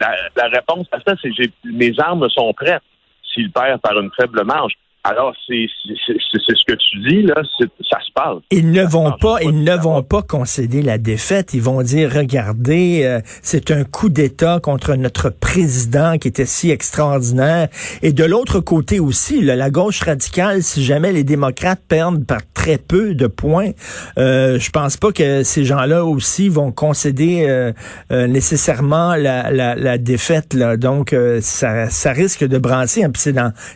la, 0.00 0.48
réponse 0.48 0.86
à 0.92 0.98
ça, 1.00 1.14
c'est 1.20 1.30
mes 1.64 1.98
armes 1.98 2.28
sont 2.30 2.52
prêtes 2.52 2.82
s'il 3.22 3.50
perd 3.50 3.80
par 3.80 3.98
une 3.98 4.10
faible 4.18 4.44
marge. 4.44 4.74
Alors, 5.08 5.32
c'est 5.46 5.66
ce 5.86 6.64
que 6.66 6.74
tu 6.74 6.98
dis, 7.08 7.22
là, 7.22 7.34
ça 7.60 7.98
se 8.00 8.12
passe. 8.12 8.38
Ils 8.50 8.72
ne 8.72 8.82
vont 8.82 9.12
pas, 9.20 9.40
ils 9.40 9.62
ne 9.62 9.76
vont 9.76 10.02
pas 10.02 10.22
concéder 10.22 10.82
la 10.82 10.98
défaite. 10.98 11.54
Ils 11.54 11.62
vont 11.62 11.80
dire, 11.82 12.10
regardez, 12.12 13.02
euh, 13.04 13.20
c'est 13.40 13.70
un 13.70 13.84
coup 13.84 14.08
d'État 14.08 14.58
contre 14.60 14.96
notre 14.96 15.30
président 15.30 16.18
qui 16.18 16.26
était 16.26 16.44
si 16.44 16.72
extraordinaire. 16.72 17.68
Et 18.02 18.12
de 18.12 18.24
l'autre 18.24 18.58
côté 18.58 18.98
aussi, 18.98 19.40
la 19.42 19.70
gauche 19.70 20.02
radicale, 20.02 20.64
si 20.64 20.84
jamais 20.84 21.12
les 21.12 21.22
démocrates 21.22 21.82
perdent 21.86 22.26
par 22.26 22.40
très 22.66 22.78
peu 22.78 23.14
de 23.14 23.28
points, 23.28 23.70
euh, 24.18 24.58
je 24.58 24.70
pense 24.70 24.96
pas 24.96 25.12
que 25.12 25.44
ces 25.44 25.64
gens-là 25.64 26.04
aussi 26.04 26.48
vont 26.48 26.72
concéder 26.72 27.46
euh, 27.46 27.72
euh, 28.10 28.26
nécessairement 28.26 29.14
la, 29.14 29.52
la, 29.52 29.76
la, 29.76 29.98
défaite. 29.98 30.52
Là. 30.52 30.76
Donc, 30.76 31.14
ça, 31.40 31.88
ça 31.90 32.12
risque 32.12 32.44
de 32.44 32.58
brasser. 32.58 33.04
Hein, 33.04 33.12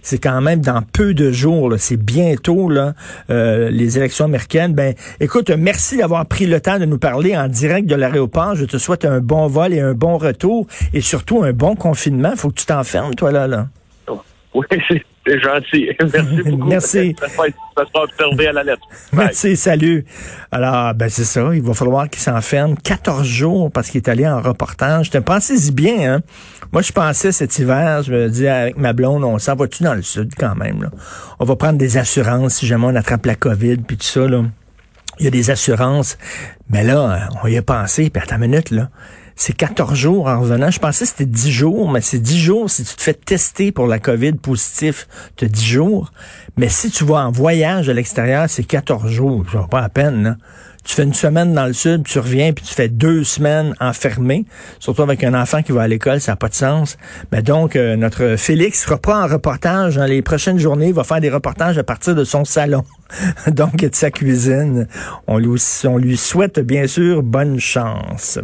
c'est 0.02 0.18
quand 0.18 0.40
même 0.40 0.60
dans 0.60 0.82
peu 0.82 1.14
de 1.14 1.19
de 1.20 1.30
jours, 1.30 1.74
c'est 1.78 1.98
bientôt 1.98 2.70
là, 2.70 2.94
euh, 3.28 3.70
les 3.70 3.98
élections 3.98 4.24
américaines. 4.24 4.72
Ben, 4.72 4.94
écoute, 5.20 5.50
merci 5.50 5.98
d'avoir 5.98 6.24
pris 6.26 6.46
le 6.46 6.60
temps 6.60 6.78
de 6.78 6.86
nous 6.86 6.98
parler 6.98 7.36
en 7.36 7.46
direct 7.46 7.86
de 7.88 7.94
l'aéroport. 7.94 8.54
Je 8.54 8.64
te 8.64 8.78
souhaite 8.78 9.04
un 9.04 9.20
bon 9.20 9.46
vol 9.46 9.74
et 9.74 9.80
un 9.80 9.92
bon 9.92 10.16
retour 10.16 10.66
et 10.94 11.00
surtout 11.00 11.42
un 11.42 11.52
bon 11.52 11.76
confinement. 11.76 12.32
Faut 12.36 12.48
que 12.48 12.54
tu 12.54 12.66
t'enfermes, 12.66 13.14
toi 13.14 13.32
là, 13.32 13.46
là. 13.46 13.68
Oui, 14.54 14.66
c'est 15.26 15.40
gentil. 15.40 15.90
Merci 16.00 16.42
beaucoup. 16.50 16.68
Merci. 16.68 17.16
Ça 17.18 17.28
sera, 17.28 18.02
observé 18.02 18.48
à 18.48 18.52
la 18.52 18.64
lettre. 18.64 18.82
Merci, 19.12 19.56
salut. 19.56 20.04
Alors, 20.50 20.94
ben 20.94 21.08
c'est 21.08 21.24
ça. 21.24 21.50
Il 21.54 21.62
va 21.62 21.74
falloir 21.74 22.08
qu'il 22.08 22.20
s'enferme 22.20 22.76
14 22.76 23.26
jours 23.26 23.70
parce 23.70 23.90
qu'il 23.90 23.98
est 23.98 24.08
allé 24.08 24.26
en 24.26 24.40
reportage. 24.40 25.06
Je 25.06 25.10
te 25.12 25.18
pensais 25.18 25.70
bien, 25.72 26.14
hein? 26.14 26.20
Moi, 26.72 26.82
je 26.82 26.92
pensais 26.92 27.32
cet 27.32 27.58
hiver, 27.58 28.02
je 28.02 28.12
me 28.12 28.28
dis 28.28 28.46
avec 28.46 28.76
ma 28.76 28.92
blonde, 28.92 29.24
on 29.24 29.38
s'en 29.38 29.56
va-tu 29.56 29.82
dans 29.82 29.94
le 29.94 30.02
sud 30.02 30.32
quand 30.38 30.54
même, 30.54 30.82
là? 30.82 30.90
On 31.40 31.44
va 31.44 31.56
prendre 31.56 31.78
des 31.78 31.96
assurances 31.96 32.54
si 32.56 32.66
jamais 32.66 32.86
on 32.86 32.94
attrape 32.94 33.26
la 33.26 33.34
COVID 33.34 33.78
puis 33.78 33.96
tout 33.96 34.04
ça, 34.04 34.26
là. 34.28 34.44
Il 35.18 35.24
y 35.24 35.28
a 35.28 35.30
des 35.30 35.50
assurances. 35.50 36.16
Mais 36.70 36.82
là, 36.82 37.28
on 37.42 37.48
y 37.48 37.58
a 37.58 37.62
pensé, 37.62 38.08
puis 38.08 38.22
à 38.22 38.26
ta 38.26 38.38
minute, 38.38 38.70
là 38.70 38.88
c'est 39.40 39.54
14 39.54 39.94
jours 39.94 40.26
en 40.26 40.38
revenant. 40.38 40.70
Je 40.70 40.78
pensais 40.78 41.06
que 41.06 41.10
c'était 41.12 41.24
10 41.24 41.50
jours, 41.50 41.90
mais 41.90 42.02
c'est 42.02 42.18
10 42.18 42.38
jours 42.38 42.68
si 42.68 42.84
tu 42.84 42.94
te 42.94 43.00
fais 43.00 43.14
tester 43.14 43.72
pour 43.72 43.86
la 43.86 43.98
COVID 43.98 44.32
positif, 44.32 45.08
tu 45.36 45.46
as 45.46 45.48
10 45.48 45.64
jours. 45.64 46.12
Mais 46.58 46.68
si 46.68 46.90
tu 46.90 47.06
vas 47.06 47.26
en 47.26 47.30
voyage 47.30 47.88
à 47.88 47.94
l'extérieur, 47.94 48.50
c'est 48.50 48.64
14 48.64 49.10
jours. 49.10 49.46
Ça 49.50 49.66
pas 49.70 49.80
à 49.80 49.88
peine, 49.88 50.22
là. 50.22 50.36
Tu 50.84 50.94
fais 50.94 51.04
une 51.04 51.14
semaine 51.14 51.54
dans 51.54 51.64
le 51.64 51.72
sud, 51.72 52.04
tu 52.04 52.18
reviens, 52.18 52.52
puis 52.52 52.64
tu 52.64 52.74
fais 52.74 52.88
deux 52.88 53.24
semaines 53.24 53.74
enfermé, 53.80 54.44
surtout 54.78 55.02
avec 55.02 55.24
un 55.24 55.32
enfant 55.32 55.62
qui 55.62 55.72
va 55.72 55.82
à 55.82 55.88
l'école, 55.88 56.20
ça 56.20 56.32
n'a 56.32 56.36
pas 56.36 56.48
de 56.48 56.54
sens. 56.54 56.98
Mais 57.32 57.42
donc, 57.42 57.76
euh, 57.76 57.96
notre 57.96 58.36
Félix 58.36 58.86
pas 59.02 59.24
en 59.24 59.26
reportage 59.26 59.96
dans 59.96 60.06
les 60.06 60.20
prochaines 60.20 60.58
journées, 60.58 60.88
il 60.88 60.94
va 60.94 61.04
faire 61.04 61.20
des 61.20 61.30
reportages 61.30 61.78
à 61.78 61.84
partir 61.84 62.14
de 62.14 62.24
son 62.24 62.44
salon, 62.44 62.84
donc 63.46 63.76
de 63.76 63.94
sa 63.94 64.10
cuisine. 64.10 64.86
On 65.26 65.38
lui 65.38 66.16
souhaite 66.16 66.60
bien 66.60 66.86
sûr 66.86 67.22
bonne 67.22 67.58
chance. 67.58 68.38